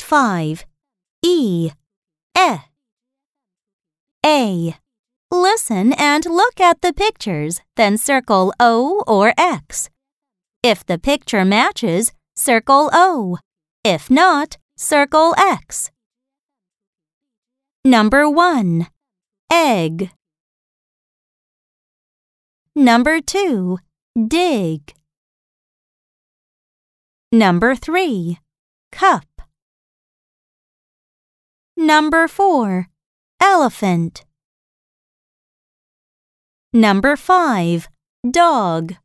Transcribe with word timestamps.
5. 0.00 0.64
E. 1.22 1.70
E. 2.34 2.58
A. 4.24 4.74
Listen 5.30 5.92
and 5.92 6.24
look 6.24 6.60
at 6.60 6.80
the 6.80 6.94
pictures, 6.94 7.60
then 7.76 7.98
circle 7.98 8.54
O 8.58 9.04
or 9.06 9.34
X. 9.36 9.90
If 10.62 10.86
the 10.86 10.98
picture 10.98 11.44
matches, 11.44 12.12
circle 12.34 12.88
O. 12.92 13.38
If 13.84 14.10
not, 14.10 14.56
circle 14.78 15.34
X. 15.36 15.90
Number 17.84 18.28
1. 18.30 18.86
Egg. 19.52 20.10
Number 22.74 23.20
2. 23.20 23.78
Dig. 24.26 24.94
Number 27.30 27.74
3. 27.74 28.38
Cup. 28.90 29.29
Number 31.80 32.28
4. 32.28 32.88
Elephant. 33.40 34.26
Number 36.74 37.16
5. 37.16 37.88
Dog. 38.30 38.96